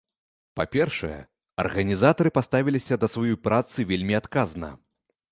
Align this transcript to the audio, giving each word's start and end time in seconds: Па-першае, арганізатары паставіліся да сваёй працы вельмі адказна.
Па-першае, 0.59 1.17
арганізатары 1.63 2.29
паставіліся 2.37 2.97
да 3.03 3.09
сваёй 3.15 3.35
працы 3.49 3.85
вельмі 3.91 4.17
адказна. 4.21 4.71